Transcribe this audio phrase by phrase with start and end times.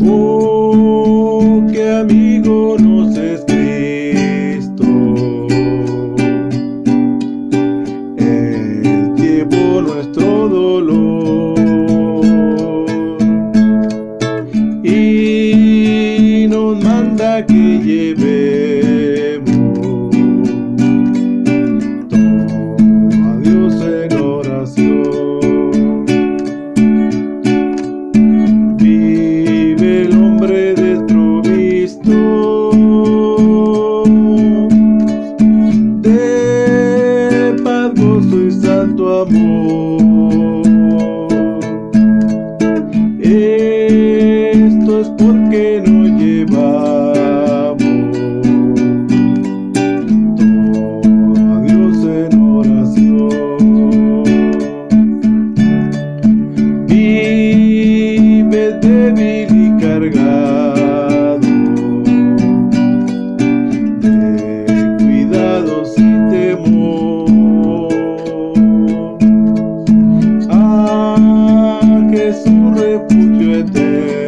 [0.00, 4.84] Oh, qué amigo nos es Cristo.
[8.16, 11.54] Él llevó nuestro dolor
[14.82, 18.35] y nos manda que llevemos
[36.16, 37.52] de
[38.46, 40.66] y santo amor.
[43.20, 47.76] Esto es porque no llevamos
[50.36, 53.30] todo a Dios en oración.
[56.86, 58.74] Vives
[73.76, 74.25] day.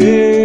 [0.00, 0.39] again.